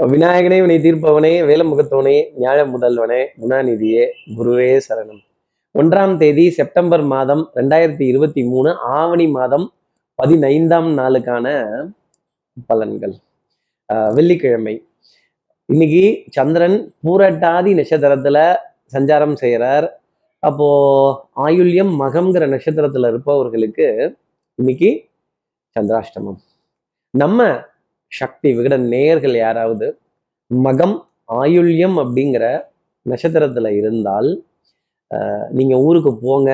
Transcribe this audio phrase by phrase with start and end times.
[0.00, 5.18] விநாயகனே வினை தீர்ப்பவனே வேலமுகத்தவனே ஞாழ முதல்வனே குணாநிதியே குருவே சரணம்.
[5.78, 9.72] ஒன்றாம் தேதி செப்டம்பர் மாதம் ரெண்டாயிரத்தி இருபத்தி மூணு ஆவணி மாதம்
[10.14, 11.68] பதினைந்தாம் நாளுக்கான
[12.74, 13.12] பலன்கள்.
[13.92, 14.84] ஆஹ் வெள்ளிக்கிழமை.
[15.66, 18.56] இன்னைக்கு சந்திரன் பூரட்டாதி நட்சத்திரத்துல
[18.92, 20.00] சஞ்சாரம் செய்கிறார்
[20.38, 24.16] அப்போ ஆயுள்யம் மகம்ங்கிற நட்சத்திரத்துல இருப்பவர்களுக்கு
[24.54, 25.04] இன்னைக்கு
[25.80, 26.36] சந்திராஷ்டமம்.
[27.10, 27.68] நம்ம
[28.12, 29.86] சக்தி விகட நேயர்கள் யாராவது
[30.50, 30.96] மகம்
[31.32, 32.44] ஆயுள்யம் அப்படிங்கிற
[33.06, 34.30] நட்சத்திரத்தில் இருந்தால்
[35.50, 36.50] நீங்கள் ஊருக்கு போங்க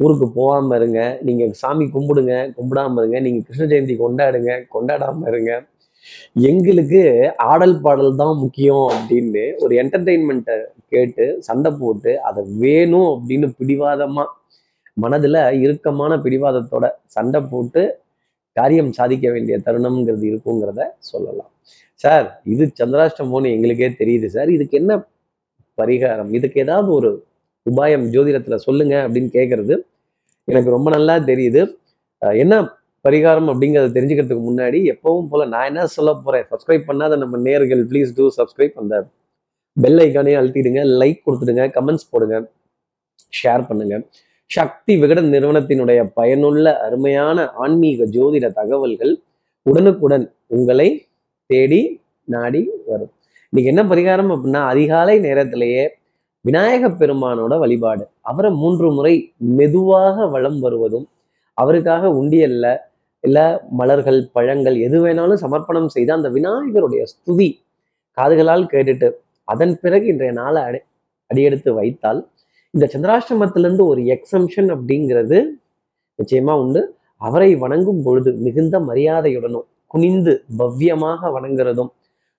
[0.00, 5.52] ஊருக்கு போகாமல் இருங்க நீங்கள் சாமி கும்பிடுங்க கும்பிடாம இருங்க நீங்கள் கிருஷ்ண ஜெயந்தி கொண்டாடுங்க கொண்டாடாமல் இருங்க.
[6.50, 7.02] எங்களுக்கு
[7.44, 10.56] ஆடல் பாடல் தான் முக்கியம் அப்படின்னு ஒரு என்டர்டெயின்மெண்ட்டை
[10.88, 14.34] கேட்டு சண்டை போட்டு அதை வேணும் அப்படின்னு பிடிவாதமாக
[14.96, 17.82] மனதில் இறுக்கமான பிடிவாதத்தோட சண்டை போட்டு
[18.56, 21.50] காரியம் சாதிக்க வேண்டிய தருணம்ங்கிறது இருக்குங்கிறத சொல்லலாம்.
[22.04, 24.92] சார் இது சந்திராஷ்டமோன்னு எங்களுக்கே தெரியுது சார் இதுக்கு என்ன
[25.78, 26.30] பரிகாரம்?
[26.38, 27.10] இதுக்கு ஏதாவது ஒரு
[27.66, 29.74] உபாயம் ஜோதிடத்துல சொல்லுங்க அப்படின்னு கேட்கறது
[30.48, 31.62] எனக்கு ரொம்ப நல்லா தெரியுது.
[32.42, 32.54] என்ன
[33.04, 36.46] பரிகாரம் அப்படிங்கிறத தெரிஞ்சுக்கிறதுக்கு முன்னாடி எப்பவும் போல் நான் என்ன சொல்ல போறேன்?
[36.52, 38.94] சப்ஸ்கிரைப் பண்ணாத நம்ம நேர்கள் ப்ளீஸ் டூ சப்ஸ்கிரைப் அந்த
[39.76, 42.36] பெல் ஐக்கானே அழுத்திடுங்க லைக் கொடுத்துடுங்க கமெண்ட்ஸ் போடுங்க
[43.40, 44.04] ஷேர் பண்ணுங்கள்
[44.50, 49.12] சக்தி விகடன் நிறுவனத்தினுடைய பயனுள்ள அருமையான ஆன்மீக ஜோதிட தகவல்கள்
[49.66, 50.88] உடனுக்குடன் உங்களை
[51.50, 51.80] தேடி
[52.28, 53.12] நாடி வரும்.
[53.52, 55.84] இன்னைக்கு என்ன பரிகாரம் அப்படின்னா அதிகாலை நேரத்திலேயே
[56.44, 58.04] விநாயக பெருமானோட வழிபாடு.
[58.20, 59.14] அவரை மூன்று முறை
[59.58, 61.06] மெதுவாக வளம் வருவதும்
[61.58, 62.66] அவருக்காக உண்டியல்ல
[63.24, 67.48] இல்லை மலர்கள் பழங்கள் எது வேணாலும் சமர்ப்பணம் செய்து அந்த விநாயகருடைய ஸ்துதி
[68.16, 69.08] காதுகளால் கேட்டுட்டு
[69.48, 70.80] அதன் பிறகு இன்றைய நாளை அடி
[71.30, 72.20] அடியெடுத்து வைத்தால்
[72.76, 75.36] இந்த சந்திராஷ்டமத்திலேருந்து ஒரு எக்ஸம்ஷன் அப்படிங்கிறது
[76.18, 76.80] நிச்சயமா உண்டு.
[77.16, 81.90] அவரை வணங்கும் பொழுது மிகுந்த மரியாதையுடனும் குனிந்து பவ்யமாக வணங்குறதும்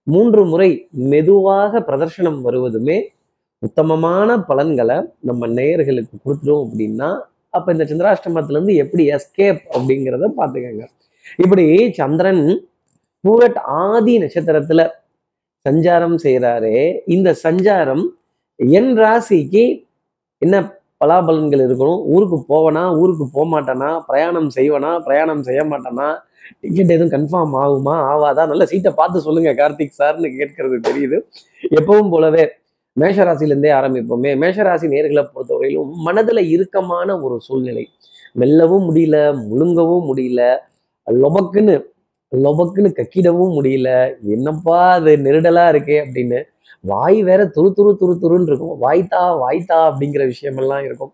[0.03, 2.97] மூன்று முறை மெதுவாக பிரதர்ஷனம் வருவதுமே
[3.59, 7.09] உத்தமமான பலன்களை நம்ம நேயர்களுக்கு கொடுத்துரும் அப்படின்னா
[7.49, 10.86] அப்போ இந்த சந்திராஷ்டமத்திலேருந்து எப்படி எஸ்கேப் அப்படிங்கிறத பார்த்துக்கோங்க.
[11.37, 12.43] இப்படி சந்திரன்
[13.23, 14.81] பூரட் ஆதி நட்சத்திரத்துல
[15.65, 18.05] சஞ்சாரம் செய்கிறாரே இந்த சஞ்சாரம்
[18.55, 19.65] என் ராசிக்கு
[20.42, 20.55] என்ன
[21.02, 22.02] பலாபலன்கள் இருக்கணும்?
[22.05, 22.83] ஊருக்கு போவனா?
[22.98, 24.92] ஊருக்கு போக மாட்டேனா பிரயாணம் செய்வனா?
[24.99, 26.08] பிரயாணம் செய்ய மாட்டேனா?
[26.61, 27.95] டிக்கெட் எதுவும் கன்ஃபார்ம் ஆகுமா?
[28.11, 31.17] ஆவாதா நல்ல சீட்டை பார்த்து சொல்லுங்க கார்த்திக் சார்னு கேட்கறது தெரியுது.
[31.80, 32.43] எப்பவும் போலவே
[32.98, 34.31] மேஷராசிலேருந்தே ஆரம்பிப்போமே.
[34.43, 37.86] மேஷராசி நேர்களை பொறுத்தவரையிலும் மனதில் இறுக்கமான ஒரு சூழ்நிலை.
[38.33, 39.17] மெல்லவும் முடியல
[39.49, 40.42] முழுங்கவும் முடியல
[41.08, 41.75] லொபக்குன்னு
[42.31, 43.89] லொபக்குன்னு கக்கிடவும் முடியல.
[44.36, 46.39] என்னப்பா அது நெருடலாக இருக்கே அப்படின்னு
[46.83, 48.76] வாய் வேற துரு துரு துரு துருன்னு இருக்கும்.
[48.86, 51.14] வாய்த்தா வாய்த்தா அப்படிங்கிற விஷயமெல்லாம் இருக்கும்.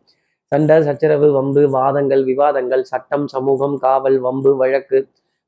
[0.52, 5.00] சண்டை சச்சரவு வம்பு வாதங்கள் விவாதங்கள் சட்டம் சமூகம் காவல் வம்பு வழக்கு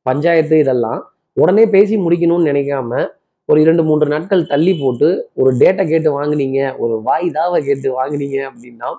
[0.05, 1.01] பஞ்சாயத்து இதெல்லாம்
[1.37, 3.01] உடனே பேசி முடிக்கணும்னு நினைக்காம
[3.49, 5.07] ஒரு இரண்டு மூன்று நாட்கள் தள்ளி போட்டு
[5.41, 8.89] ஒரு டேட்டை கேட்டு வாங்குனீங்க ஒரு வாய்தாவை கேட்டு வாங்குனீங்க அப்படின்னா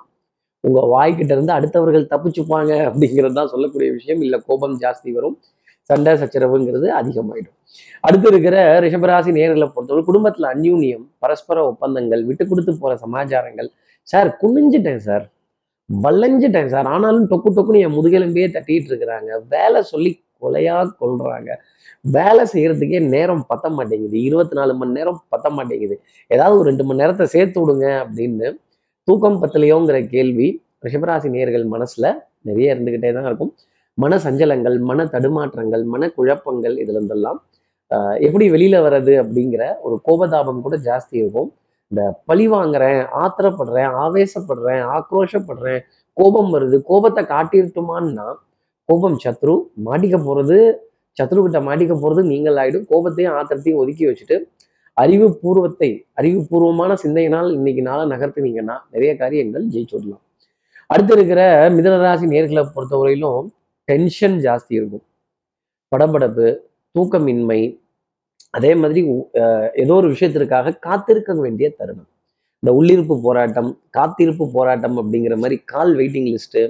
[0.64, 4.22] உங்க வாய்க்கிட்ட இருந்து அடுத்தவர்கள் தப்பிச்சுப்பாங்க அப்படிங்கிறது தான் சொல்லக்கூடிய விஷயம்.
[4.26, 5.36] இல்லை கோபம் ஜாஸ்தி வரும்.
[5.90, 7.56] சண்டை சச்சரவுங்கிறது அதிகமாயிடும்.
[8.06, 13.68] அடுத்து இருக்கிற ரிஷபராசி நேர்களை பொறுத்தவரை குடும்பத்துல அந்யூன்யம் பரஸ்பர ஒப்பந்தங்கள் விட்டு கொடுத்து போற சமாச்சாரங்கள்.
[14.08, 15.24] சார் குனிஞ்சிட்டேன் சார்.
[15.90, 16.86] வளைஞ்சிட்டேன் சார்.
[16.94, 19.30] ஆனாலும் டொக்கு டொக்குன்னு என் முதுகெலும்பையே தட்டிட்டு இருக்கிறாங்க.
[19.54, 21.50] வேலை சொல்லி கொலையா கொள்றாங்க
[22.16, 24.16] வேலை செய்யறதுக்கே நேரம் பத்த மாட்டேங்குது.
[24.28, 25.94] இருபத்தி நாலு மணி நேரம் பத்த மாட்டேங்குது.
[26.30, 28.48] ஏதாவது ஒரு ரெண்டு மணி நேரத்தை சேர்த்து விடுங்க அப்படின்னு
[29.08, 30.48] தூக்கம் பத்தலையோங்கிற கேள்வி
[30.86, 32.06] ரிஷபராசி நேர்கள் மனசுல
[32.48, 33.52] நிறைய இருந்துகிட்டே தான் இருக்கும்.
[33.98, 37.38] மன சஞ்சலங்கள் மன தடுமாற்றங்கள் மன குழப்பங்கள் இதுல இருந்தெல்லாம்
[37.90, 41.50] ஆஹ் எப்படி வெளியில வர்றது அப்படிங்கிற ஒரு கோபதாபம் கூட ஜாஸ்தி இருக்கும்.
[41.92, 45.80] இந்த பழி வாங்குறேன் ஆத்திரப்படுறேன் ஆவேசப்படுறேன் ஆக்ரோஷப்படுறேன்
[46.16, 48.26] கோபம் வருது கோபத்தை காட்டிருட்டுமான்னா
[48.88, 50.58] கோபம் சத்ரு மாட்டிக்க போறது
[51.18, 54.36] சத்ரு கிட்ட மாட்டிக்க போறது நீங்கள் ஆகிடும் கோபத்தையும் ஆத்திரத்தையும் ஒதுக்கி வச்சுட்டு
[54.96, 60.22] அறிவுபூர்வத்தை அறிவுபூர்வமான சிந்தையினால் இன்னைக்கு நாளை நகர்த்தினீங்கன்னா நிறைய காரியங்கள் ஜெயிச்சு விடலாம்
[60.90, 61.40] அடுத்து இருக்கிற
[61.70, 63.46] மிதனராசி நேர்களை பொறுத்தவரையிலும்
[63.88, 65.04] டென்ஷன் ஜாஸ்தி இருக்கும்.
[65.92, 66.46] படபடப்பு
[66.94, 67.60] தூக்கமின்மை
[68.56, 69.00] அதே மாதிரி
[69.82, 72.08] ஏதோ ஒரு விஷயத்திற்காக காத்திருக்க வேண்டிய தருணம்.
[72.62, 76.62] இந்த உள்ளிருப்பு போராட்டம் காத்திருப்பு போராட்டம் அப்படிங்கிற மாதிரி கால் waiting list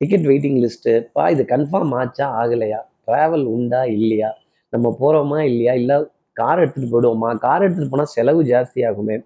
[0.00, 2.80] ticket waiting list பா இது கன்ஃபார்ம் ஆச்சா ஆகலையா?
[3.06, 4.30] ட்ராவல் உண்டா இல்லையா?
[4.72, 5.74] நம்ம போகிறோமா இல்லையா?
[5.82, 5.96] இல்லை
[6.40, 7.30] கார் எடுத்துகிட்டு போயிடுவோமா?
[7.44, 9.16] கார் எடுத்துகிட்டு போனால் செலவு ஜாஸ்தியாகுமே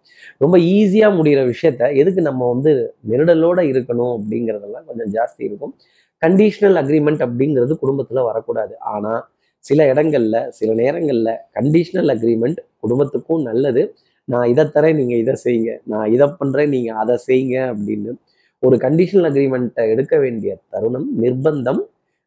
[0.42, 2.72] ரொம்ப ஈஸியாக முடிகிற விஷயத்த எதுக்கு நம்ம வந்து
[3.10, 5.74] நெருடலோடு இருக்கணும் அப்படிங்கிறதெல்லாம் கொஞ்சம் ஜாஸ்தி இருக்கும்.
[6.22, 8.74] கண்டிஷனல் அக்ரிமெண்ட் அப்படிங்கிறது குடும்பத்தில் வரக்கூடாது.
[8.94, 9.20] ஆனால்
[9.64, 13.82] சில இடங்கள்ல சில நேரங்களில் கண்டிஷனல் அக்ரிமெண்ட் குடும்பத்துக்கும் நல்லது.
[14.32, 15.72] நான் இதை தரேன் நீங்கள் இதை செய்யுங்க.
[15.92, 18.12] நான் இதை பண்ணுறேன் நீங்கள் அதை செய்யுங்க அப்படின்னு
[18.62, 21.80] ஒரு கண்டிஷனல் அக்ரிமெண்ட்டை எடுக்க வேண்டிய தருணம் நிர்பந்தம்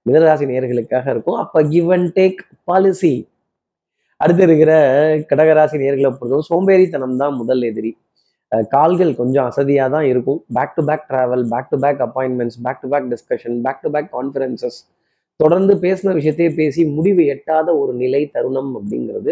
[0.06, 1.38] மிதராசி நேர்களுக்காக இருக்கும்.
[1.44, 2.40] அப்போ கிவ் அண்ட் டேக்
[2.70, 3.14] பாலிசி
[4.24, 4.72] அடுத்து இருக்கிற
[5.18, 7.98] கடகராசி நேர்களை பொறுத்தவரை சோம்பேறித்தனம் தான் முதல் எதிரி.
[8.56, 10.46] அஹ் கால்கள் கொஞ்சம் அசதியாக தான் இருக்கும்.
[10.54, 14.10] Back to back travel back to back appointments back to back discussion back to back
[14.16, 14.80] conferences
[15.36, 19.32] தொடர்ந்து பேசின விஷயத்தையே பேசி முடிவு எட்டாத ஒரு நிலை தருணம் அப்படிங்கிறது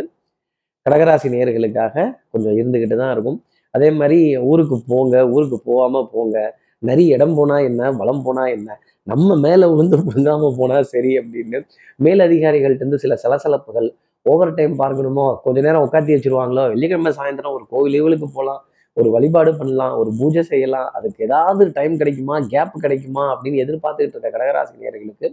[0.85, 3.43] கடகராசி நேர்களுக்காக கொஞ்சம் இருந்துக்கிட்டு தான் இருக்கும்.
[3.71, 6.59] அதே மாதிரி ஊருக்கு போங்க ஊருக்கு போகாம போங்க.
[6.79, 11.67] நிறைய இடம் போனா என்ன வளம் போனா என்ன நம்ம மேல விழுந்து புழுங்காம போனா சரி அப்படின்னு
[12.03, 13.89] மேலதிகாரிகள்ட்ட இருந்து சில சலசலப்புகள்
[14.25, 15.37] ஓவர் டைம் பார்க்கணுமோ?
[15.43, 16.63] கொஞ்ச நேரம் உட்காத்தி வச்சிருவாங்களோ?
[16.67, 18.61] வெள்ளிக்கிழமை சாயந்தரம் ஒரு கோவில் லீவலுக்கு போகலாம்
[18.97, 19.97] ஒரு வழிபாடு பண்ணலாம்.
[19.97, 20.89] ஒரு பூஜை செய்யலாம்.
[20.93, 22.39] அதுக்கு ஏதாவது டைம் கிடைக்குமா?
[22.39, 23.23] கேப் கிடைக்குமா?
[23.33, 25.27] அப்படின்னு எதிர்பார்த்துக்கிட்டு இருக்க கடகராசி நேயர்களுக்கு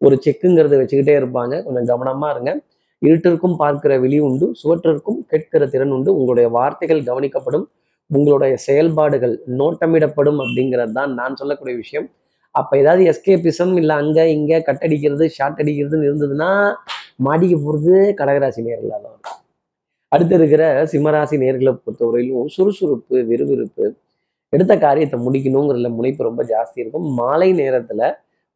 [0.00, 1.62] ஒரு செக்குங்கிறத வச்சுக்கிட்டே இருப்பாங்க.
[1.62, 2.52] கொஞ்சம் கவனமா இருங்க.
[3.02, 4.52] இருட்டிற்கும் பார்க்கிற விழி உண்டு.
[4.62, 6.10] சுவற்றிற்கும் கேட்கிற திறன் உண்டு.
[6.16, 7.66] உங்களுடைய வார்த்தைகள் கவனிக்கப்படும்.
[8.10, 12.06] உங்களுடைய செயல்பாடுகள் நோட்டமிடப்படும் அப்படிங்கிறது தான் நான் சொல்லக்கூடிய விஷயம்.
[12.54, 16.50] அப்போ ஏதாவது எஸ்கேபிசம் இல்லை அங்கே இங்கே கட் அடிக்கிறது ஷார்ட் அடிக்கிறதுன்னு இருந்ததுன்னா
[17.18, 19.38] மாடிக்க போறது கடகராசி நேர்களாக தான் இருக்கும்.
[20.12, 23.86] அடுத்து இருக்கிற சிம்மராசி நேர்களை பொறுத்தவரையிலும் சுறுசுறுப்பு விறுவிறுப்பு
[24.52, 27.06] எடுத்த காரியத்தை முடிக்கணுங்கிறதுல முனைப்பு ரொம்ப ஜாஸ்தி இருக்கும்.
[27.14, 28.00] மாலை நேரத்துல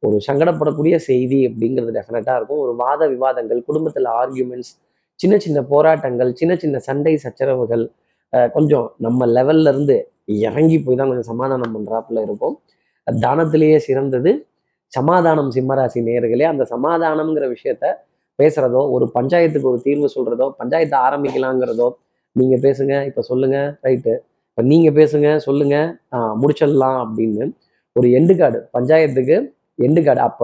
[0.02, 2.58] ஒரு சங்கடப்படக்கூடிய செய்தி அப்படிங்கிறது டெஃபினட்டாக இருக்கும்.
[2.58, 4.72] ஒரு வாத விவாதங்கள் குடும்பத்துல ஆர்கியூமெண்ட்ஸ்
[5.20, 7.84] சின்ன சின்ன போராட்டங்கள் சின்ன சின்ன சண்டை சச்சரவுகள்
[8.32, 9.96] அஹ் கொஞ்சம் நம்ம லெவல்ல இருந்து
[10.46, 12.56] இறங்கி போய் தான் கொஞ்சம் சமாதானம் பண்றாப்புல இருக்கும்.
[13.06, 14.32] தானத்திலேயே சிறந்தது
[14.92, 16.44] சமாதானம் சிம்மராசி நேர்களே.
[16.52, 17.84] அந்த சமாதானம்ங்கிற விஷயத்த
[18.40, 21.88] பேசுறதோ ஒரு பஞ்சாயத்துக்கு ஒரு தீர்வு சொல்றதோ பஞ்சாயத்தை ஆரம்பிக்கலாங்கிறதோ
[22.37, 24.12] நீங்க பேசுங்க இப்ப சொல்லுங்க ரைட்டு
[24.48, 25.76] இப்ப நீங்க பேசுங்க சொல்லுங்க
[26.42, 27.44] முடிச்சிடலாம் அப்படின்னு
[27.96, 29.37] ஒரு எண்டு கார்டு பஞ்சாயத்துக்கு
[29.78, 30.42] எண்டு கார்டு அப்ப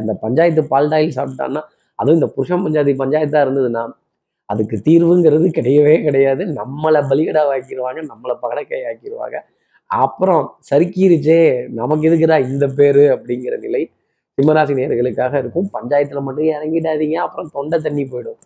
[0.00, 1.62] இந்த பஞ்சாயத்து பால்டாயில் சாப்பிட்டான்னா
[1.98, 3.84] அதுவும் இந்த புருஷன் பஞ்சாயத்து பஞ்சாயத்தா இருந்ததுன்னா
[4.48, 6.42] அதுக்கு தீர்வுங்கிறது கிடையவே கிடையாது.
[6.58, 9.36] நம்மளை பலிகடா ஆக்கிடுவாங்க நம்மளை பகடக்கை ஆக்கிடுவாங்க
[9.90, 11.40] அப்புறம் சறுக்கிருச்சே
[11.72, 13.82] நமக்கு எதுக்குடா இந்த பேரு அப்படிங்கிற நிலை
[14.38, 15.68] சிம்மராசி நேர்களுக்காக இருக்கும்.
[15.76, 17.16] பஞ்சாயத்துல மட்டும் இறங்கிடாதீங்க.
[17.26, 18.38] அப்புறம் தொண்டை தண்ணி போயிடும்.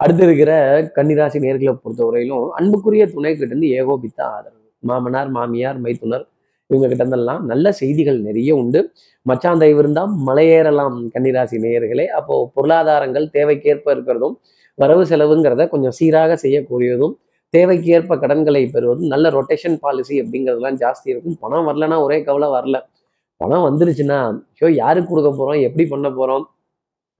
[0.00, 0.52] அடுத்து இருக்கிற
[0.96, 4.58] கன்னிராசி நேர்களை பொறுத்தவரையிலும் அன்புக்குரிய துணை கிட்ட இருந்து ஏகோபித்த ஆதரவு.
[4.82, 6.24] மாமனார் மாமியார் மைத்துனர்
[6.70, 8.80] இவங்க கிட்ட இருந்தெல்லாம் நல்ல செய்திகள் நிறைய உண்டு.
[9.26, 12.06] மச்சான் தயவு இருந்தா மலையேறலாம் கன்னிராசி நேயர்களே.
[12.18, 14.34] அப்போ பொருளாதாரங்கள் தேவைக்கேற்ப இருக்கிறதும்
[14.78, 17.14] வரவு செலவுங்கிறத கொஞ்சம் சீராக செய்யக்கூடியதும்
[17.54, 21.36] தேவைக்கேற்ப கடன்களை பெறுவதும் நல்ல ரொட்டேஷன் பாலிசி அப்படிங்கிறதுலாம் ஜாஸ்தி இருக்கும்.
[21.44, 22.76] பணம் வரலன்னா ஒரே கவலை வரல.
[23.42, 24.18] பணம் வந்துருச்சுன்னா
[24.58, 26.44] ஷோ யாருக்கு கொடுக்க போகிறோம் எப்படி பண்ண போகிறோம்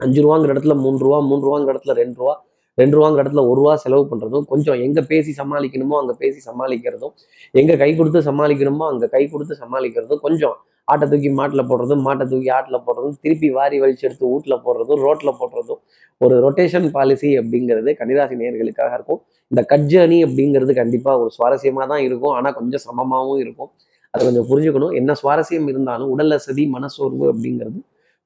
[0.00, 2.34] அஞ்சு ரூபாங்கிற இடத்துல மூணு ரூபா மூணு ரூபாங்கிற இடத்துல ரெண்டு ரூபா
[2.78, 7.14] ரெண்டு ரூபாங்கிற இடத்துல ஒரு ரூபா செலவு பண்ணுறதும் கொஞ்சம் எங்கே பேசி சமாளிக்கணுமோ அங்கே பேசி சமாளிக்கிறதும்
[7.54, 10.54] எங்கே கை கொடுத்து சமாளிக்கணுமோ அங்கே கை கொடுத்து சமாளிக்கிறதும் கொஞ்சம்
[10.88, 15.38] ஆட்டை தூக்கி மாட்டில் போடுறதும் மாட்டை தூக்கி ஆட்டில் போடுறதும் திருப்பி வாரி வலிச்சு எடுத்து வீட்டில் போடுறதும் ரோட்டில்
[15.40, 15.80] போடுறதும்
[16.20, 19.20] ஒரு ரொட்டேஷன் பாலிசி அப்படிங்கிறது கன்னிராசி நேர்களுக்காக இருக்கும்.
[19.50, 22.34] இந்த கட் ஜேர்னி அப்படிங்கிறது கண்டிப்பாக ஒரு சுவாரஸ்யமாக தான் இருக்கும்.
[22.38, 23.70] ஆனால் கொஞ்சம் சமமாகவும் இருக்கும்.
[24.14, 24.92] அதை கொஞ்சம் புரிஞ்சுக்கணும்.
[25.00, 27.80] என்ன சுவாரஸ்யம் இருந்தாலும் உடல் அசதி மனசோர்வு அப்படிங்கிறது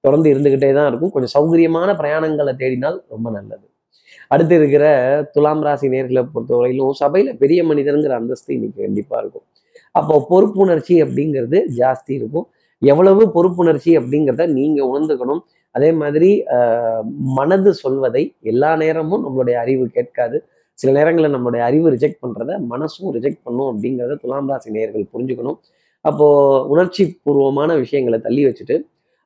[0.05, 1.13] தொடர்ந்து இருந்துகிட்டே தான் இருக்கும்.
[1.15, 3.67] கொஞ்சம் சௌகரியமான பிரயாணங்களை தேடினால் ரொம்ப நல்லது.
[4.35, 4.85] அடுத்து இருக்கிற
[5.35, 9.45] துலாம் ராசி நேர்களை பொறுத்தவரையிலும் சபையில பெரிய மனிதருங்கிற அந்தஸ்து இன்னைக்கு கண்டிப்பா இருக்கும்.
[9.99, 12.47] அப்போ பொறுப்புணர்ச்சி அப்படிங்கிறது ஜாஸ்தி இருக்கும்.
[12.83, 15.43] எவ்வளவு பொறுப்புணர்ச்சி அப்படிங்கிறத நீங்க உணர்ந்துக்கணும்.
[15.77, 16.31] அதே மாதிரி
[17.39, 18.23] மனது சொல்வதை
[18.53, 20.37] எல்லா நேரமும் நம்மளுடைய அறிவு கேட்காது.
[20.79, 25.59] சில நேரங்களில் நம்மளுடைய அறிவு ரிஜெக்ட் பண்ணுறத மனசும் ரிஜெக்ட் பண்ணும் அப்படிங்கிறத துலாம் ராசி நேயர்கள் புரிஞ்சுக்கணும்.
[26.09, 26.27] அப்போ
[26.73, 28.77] உணர்ச்சி பூர்வமான விஷயங்களை தள்ளி வச்சுட்டு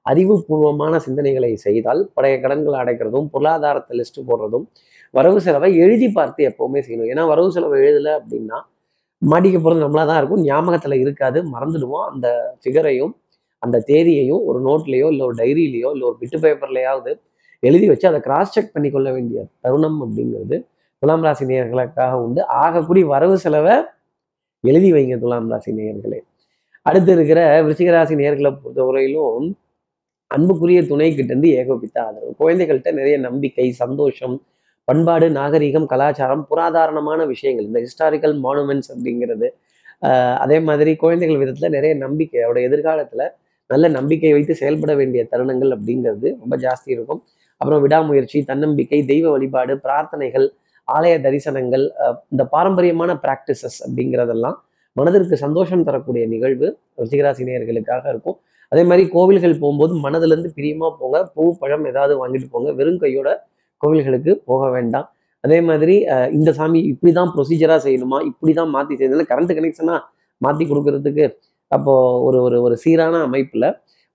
[0.06, 4.66] அறிவுபூர்வமான சிந்தனைகளை செய்தால் பழைய கடன்களை அடைக்கிறதும் பொருளாதாரத்தை லிஸ்ட் போடுறதும்
[5.14, 7.08] வரவு செலவை எழுதி பார்த்து எப்பவுமே செய்யணும்.
[7.12, 8.58] ஏன்னா வரவு செலவை எழுதலை அப்படின்னா
[9.22, 10.42] மாடிக்க போகிறது நம்மளா தான் இருக்கும்.
[10.50, 11.38] ஞாபகத்தில் இருக்காது.
[11.54, 12.06] மறந்துடுவோம்.
[12.12, 12.26] அந்த
[12.62, 13.12] ஃபிகரையும்
[13.62, 17.12] அந்த தேதியையும் ஒரு நோட்லேயோ இல்லை ஒரு டைரியிலையோ இல்லை ஒரு பிட்டு பேப்பர்லையாவது
[17.62, 20.56] எழுதி வச்சு அதை கிராஸ் செக் பண்ணி கொள்ள வேண்டிய தருணம் அப்படிங்கிறது
[21.02, 22.40] துலாம் ராசி நேயர்களுக்காக உண்டு.
[22.62, 23.76] ஆகக்கூடிய வரவு செலவை
[24.64, 26.20] எழுதி வைங்க துலாம் ராசி நேயர்களே.
[26.88, 29.46] அடுத்து இருக்கிற விருச்சிகராசி நேர்களை பொறுத்தவரையிலும்
[30.30, 32.32] அன்புக்குரிய துணை கிட்ட ஏகோபித்த ஆதரவு.
[32.40, 34.36] குழந்தைகள்கிட்ட நிறைய நம்பிக்கை சந்தோஷம்
[34.88, 37.66] பண்பாடு நாகரிகம் கலாச்சாரம் புராதாரணமான விஷயங்கள்.
[37.70, 39.48] இந்த ஹிஸ்டாரிக்கல் மானுமெண்ட்ஸ் அப்படிங்கிறது
[40.44, 43.24] அதே மாதிரி குழந்தைகள் விதத்தில் நிறைய நம்பிக்கை அவருடைய எதிர்காலத்தில்
[43.70, 47.20] நல்ல நம்பிக்கை வைத்து செயல்பட வேண்டிய தருணங்கள் அப்படிங்கிறது ரொம்ப ஜாஸ்தி இருக்கும்.
[47.60, 50.46] அப்புறம் விடாமுயற்சி தன்னம்பிக்கை தெய்வ வழிபாடு பிரார்த்தனைகள்
[50.88, 51.84] ஆலய தரிசனங்கள்
[52.32, 54.58] இந்த பாரம்பரியமான ப்ராக்டிசஸ் அப்படிங்கிறதெல்லாம்
[54.98, 56.66] மனதிற்கு சந்தோஷம் தரக்கூடிய நிகழ்வு
[57.02, 58.36] ரசிகராசினியர்களுக்காக இருக்கும்.
[58.72, 61.18] அதே மாதிரி கோவில்கள் போகும்போது மனதிலேருந்து பிரியமாக போங்க.
[61.34, 62.68] பூ பழம் ஏதாவது வாங்கிட்டு போங்க.
[62.78, 63.28] வெறும் கையோட
[63.82, 65.06] கோவில்களுக்கு போக வேண்டாம்.
[65.44, 65.94] அதே மாதிரி
[66.38, 68.18] இந்த சாமி இப்படி தான் ப்ரொசீஜராக செய்யணுமா?
[68.30, 70.00] இப்படி தான் மாற்றி செய்யணும் கரண்ட் கனெக்ஷனாக
[70.40, 71.24] மாற்றி கொடுக்கறதுக்கு
[71.76, 73.68] அப்போது ஒரு ஒரு ஒரு சீரான அமைப்பில்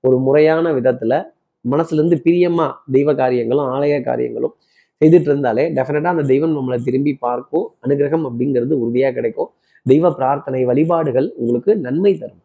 [0.03, 1.17] ஒரு முறையான விதத்தில்
[1.65, 4.53] மனசுலேருந்து பிரியமாக தெய்வ காரியங்களும் ஆலய காரியங்களும்
[5.01, 7.65] செய்துட்டு இருந்தாலே டெஃபினட்டாக அந்த தெய்வம் நம்மளை திரும்பி பார்க்கும்.
[7.85, 9.49] அனுகிரகம் அப்படிங்கிறது உறுதியாக கிடைக்கும்.
[9.85, 12.41] தெய்வ பிரார்த்தனை வழிபாடுகள் உங்களுக்கு நன்மை தரும்.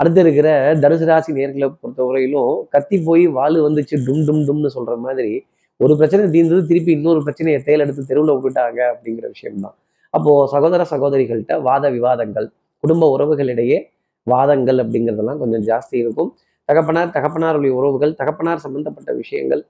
[0.00, 0.48] அடுத்து இருக்கிற
[0.82, 5.32] தனுசு ராசி நேர்களை பொறுத்தவரையிலும் கத்தி போய் வாள் வந்துச்சு டும் டும் டும்னு சொல்ற மாதிரி
[5.80, 9.76] ஒரு பிரச்சனை தீர்ந்தது திருப்பி இன்னொரு பிரச்சனையை தேல் எடுத்து தெருவில் விட்டுட்டாங்க அப்படிங்கிற விஷயம்தான்.
[10.14, 12.46] அப்போ சகோதர சகோதரிகள்கிட்ட வாத விவாதங்கள்
[12.84, 13.78] குடும்ப உறவுகளிடையே
[14.26, 16.30] வாதங்கள் அப்படிங்கிறதெல்லாம் கொஞ்சம் ஜாஸ்தி இருக்கும்.
[16.68, 19.62] தகப்பனார் தகப்பனாருடைய உறவுகள் தகப்பனார் சம்பந்தப்பட்ட விஷயங்கள்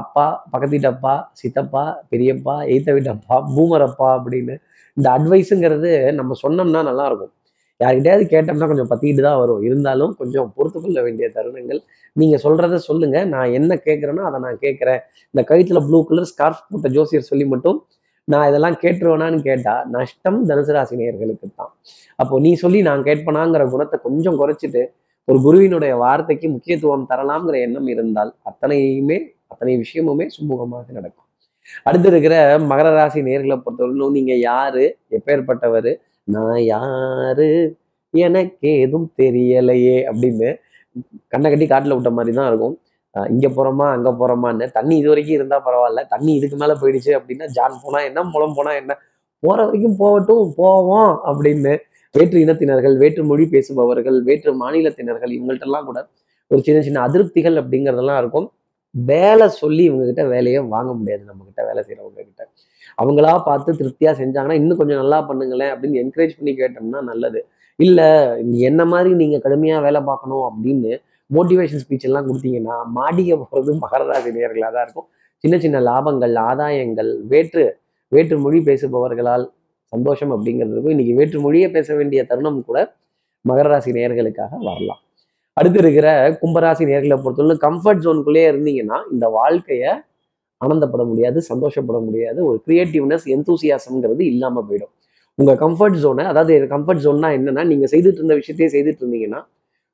[0.00, 4.54] அப்பா பக்கத்து வீட்டு அப்பா சித்தப்பா பெரியப்பா எய்த்த வீட்டு அப்பா அப்படின்னு
[4.96, 7.34] இந்த அட்வைஸுங்கிறது நம்ம சொன்னோம்னா நல்லா இருக்கும்
[7.80, 9.60] யார்கிட்டயாவது கேட்டோம்னா கொஞ்சம் பத்திக்கிட்டு தான் வரும்.
[9.68, 11.80] இருந்தாலும் கொஞ்சம் பொறுத்துக்கொள்ள வேண்டிய தருணங்கள்.
[12.16, 13.18] நீங்க சொல்றத சொல்லுங்க.
[13.34, 15.00] நான் என்ன கேட்குறேனோ அதை நான் கேட்குறேன்.
[15.34, 17.78] இந்த கழுத்துல ப்ளூ கலர் ஸ்கார்ஃப் போட்ட ஜோசியர் சொல்லி மட்டும்
[18.28, 21.72] நான் இதெல்லாம் கேட்டுருவேனான்னு கேட்டால் நஷ்டம் தனுசு ராசி நேயர்களுக்கு தான்.
[22.22, 24.82] அப்போ நீ சொல்லி நான் கேட்பனாங்கிற குணத்தை கொஞ்சம் குறைச்சிட்டு
[25.28, 29.18] ஒரு குருவினுடைய வார்த்தைக்கு முக்கியத்துவம் தரலாம்ங்கிற எண்ணம் இருந்தால் அத்தனையுமே
[29.52, 31.26] அத்தனை விஷயமுமே சுமூகமாக நடக்கும்.
[31.82, 34.98] அடுத்து இருக்கிற மகர ராசி நேர்களை பொறுத்தவரையிலும் நீங்க யாரு?
[35.10, 35.90] எப்பேற்பட்டவர்
[36.24, 37.78] நான் யாரு?
[38.14, 40.48] எனக்கு ஏதும் தெரியலையே அப்படின்னு
[41.28, 42.80] கண்ணை கட்டி காட்டுல விட்ட மாதிரி தான் இருக்கும்.
[43.14, 44.72] அஹ் இங்க போறோமா அங்க போறோமான்னு.
[44.72, 46.06] தண்ணி இது வரைக்கும் இருந்தா பரவாயில்ல.
[46.08, 48.98] தண்ணி இதுக்கு மேல போயிடுச்சு அப்படின்னா ஜான் போனா என்ன முளம் போனா என்ன?
[49.42, 51.72] போற வரைக்கும் போகட்டும் போவோம் அப்படின்னு
[52.14, 56.08] வேற்று இனத்தினர்கள் வேற்று மொழி பேசுபவர்கள் வேற்று மாநிலத்தினர்கள் இவங்கள்ட்டெல்லாம் கூட
[56.46, 58.46] ஒரு சின்ன சின்ன அதிருப்திகள் அப்படிங்கிறதெல்லாம் இருக்கும்.
[58.94, 62.44] வேலை சொல்லி இவங்க கிட்ட வேலையை வாங்க முடியாது நம்ம கிட்ட வேலை செய்யறவங்க கிட்ட
[62.98, 67.40] அவங்களா பார்த்து திருப்தியா செஞ்சாங்கன்னா இன்னும் கொஞ்சம் நல்லா பண்ணுங்களேன் அப்படின்னு என்கரேஜ் பண்ணி கேட்டோம்னா நல்லது.
[67.78, 68.00] இல்ல
[68.68, 70.92] என்ன மாதிரி நீங்க கடுமையா வேலை பார்க்கணும் அப்படின்னு
[71.30, 75.08] மோட்டிவேஷன் ஸ்பீச் எல்லாம் கொடுத்தீங்கன்னா மாடிக்க போறது மகராசி நேர்களாக தான் இருக்கும்.
[75.44, 77.64] சின்ன சின்ன லாபங்கள் ஆதாயங்கள் வேற்று
[78.12, 79.44] வேற்று மொழி பேசுபவர்களால்
[79.92, 82.80] சந்தோஷம் அப்படிங்கிறதுக்கும் இன்னைக்கு வேற்று மொழியை பேச வேண்டிய தருணம் கூட
[83.44, 85.00] மகர ராசி நேர்களுக்காக வரலாம்.
[85.56, 86.08] அடுத்து இருக்கிற
[86.42, 89.90] கும்பராசி நேர்களை பொறுத்தவரை கம்ஃபர்ட் ஜோனுக்குள்ளேயே இருந்தீங்கன்னா இந்த வாழ்க்கையை
[90.60, 92.38] ஆனந்தப்பட முடியாது சந்தோஷப்பட முடியாது.
[92.48, 94.92] ஒரு கிரியேட்டிவ்னஸ் எந்தூசியாசம்ங்கிறது இல்லாமல் போயிடும்.
[95.38, 99.40] உங்க கம்ஃபர்ட் ஜோனை அதாவது கம்ஃபர்ட் ஜோன்னா என்னன்னா நீங்க செய்துட்டு இருந்த விஷயத்தையே செய்துட்டு இருந்தீங்கன்னா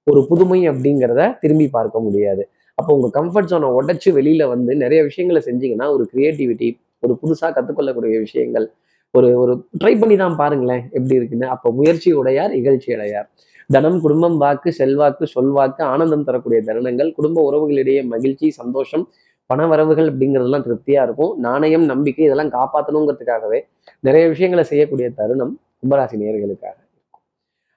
[0.07, 2.43] ஒரு புதுமை அப்படிங்கிறத திரும்பி பார்க்க முடியாது.
[2.79, 6.69] அப்போ உங்க கம்ஃபர்ட் ஜோனை உடச்சி வெளியில வந்து நிறைய விஷயங்களை செஞ்சீங்கன்னா ஒரு கிரியேட்டிவிட்டி
[7.03, 8.67] ஒரு புதுசாக கற்றுக்கொள்ளக்கூடிய விஷயங்கள்
[9.15, 11.47] ஒரு ஒரு ட்ரை பண்ணி தான் பாருங்களேன் எப்படி இருக்குன்னு.
[11.55, 13.29] அப்போ முயற்சி உடையார் இகழ்ச்சி அடையார்.
[13.71, 19.05] தனம் குடும்பம் வாக்கு செல்வாக்கு சொல்வாக்கு ஆனந்தம் தரக்கூடிய தருணங்கள் குடும்ப உறவுகளிடையே மகிழ்ச்சி சந்தோஷம்
[19.47, 21.33] பண வரவுகள் அப்படிங்கிறதெல்லாம் திருப்தியா இருக்கும்.
[21.39, 23.61] நாணயம் நம்பிக்கை இதெல்லாம் காப்பாற்றணுங்கிறதுக்காகவே
[24.01, 26.77] நிறைய விஷயங்களை செய்யக்கூடிய தருணம் கும்பராசி நேர்களுக்காக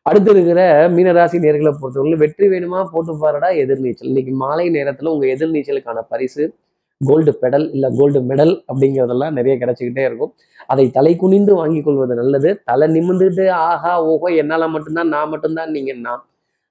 [0.05, 2.79] அடுத்து இருக்கிற மீனராசி நேர்களை பொறுத்தவரை வெற்றி வேணுமா?
[2.93, 4.09] போட்டு பாருடா எதிர்நீச்சல்.
[4.11, 6.43] இன்னைக்கு மாலை நேரத்துல உங்க எதிர்நீச்சலுக்கான பரிசு
[7.01, 10.31] கோல்டு பெடல் இல்லை கோல்டு மெடல் அப்படிங்கிறதெல்லாம் நிறைய கிடைச்சிக்கிட்டே இருக்கும்.
[10.71, 12.49] அதை தலை குனிந்து வாங்கி கொள்வது நல்லது.
[12.69, 16.15] தலை நிமிந்துட்டு ஆஹா ஓஹோ என்னால் மட்டும்தான் நான் மட்டும்தான் நீங்கன்னா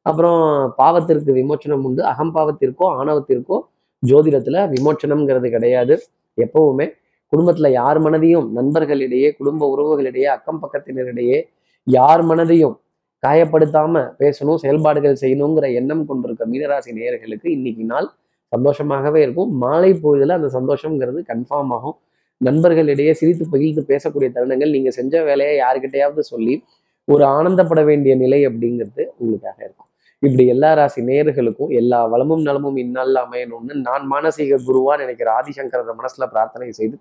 [0.06, 0.40] அப்புறம்
[0.80, 2.02] பாவத்திற்கு விமோச்சனம் உண்டு.
[2.12, 3.56] அகம்பாவத்திற்கோ ஆணவத்திற்கோ
[4.02, 5.94] ஜோதிடத்தில் விமோச்சனம்ங்கிறது கிடையாது.
[6.38, 6.86] எப்பவுமே
[7.32, 11.38] குடும்பத்தில் யார் மனதையும் நண்பர்களிடையே குடும்ப உறவுகளிடையே அக்கம் பக்கத்தினரிடையே
[11.86, 12.76] யார் மனதையும்
[13.22, 18.08] காயப்படுத்தாம பேசணும் செயல்பாடுகள் செய்யணுங்கிற எண்ணம் கொண்டிருக்க மீனராசி நேயர்களுக்கு இன்னைக்கு நாள்
[18.48, 19.52] சந்தோஷமாகவே இருக்கும்.
[19.52, 21.98] மாலை பொழுதுல அந்த சந்தோஷம்ங்கிறது கன்ஃபார்ம் ஆகும்.
[22.44, 26.64] நண்பர்களிடையே சிரித்து பகிர்ந்து பேசக்கூடிய தருணங்கள் நீங்க செஞ்ச வேலையை யாருக்கிட்டையாவது சொல்லி
[27.04, 29.86] ஒரு ஆனந்தப்பட வேண்டிய நிலை அப்படிங்கிறது உங்களுக்காக இருக்கும்.
[30.18, 36.26] இப்படி எல்லா ராசி நேயர்களுக்கும் எல்லா வளமும் நலமும் இந்நாளில் அமையணும்னு நான் மானசீக குருவா நினைக்கிற ஆதிசங்கர மனசுல
[36.26, 36.98] பிரார்த்தனை செய்து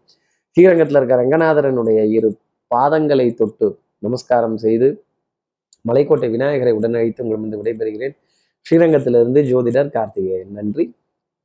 [0.58, 2.38] ஸ்ரீரங்கத்துல இருக்க ரங்கநாதரனுடைய இரு
[2.76, 5.04] பாதங்களை தொட்டு நமஸ்காரம் செய்து
[5.88, 8.16] மலைக்கோட்டை விநாயகரை உடனழைத்து உங்களிடம் விடைபெறுகிறேன்.
[8.70, 10.52] ஸ்ரீரங்கத்திலிருந்து ஜோதிடர் கார்த்திகேயன்.
[10.52, 10.94] நன்றி.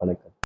[0.01, 0.30] வணக்கம்